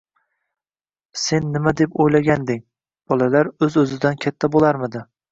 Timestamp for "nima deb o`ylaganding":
1.57-2.63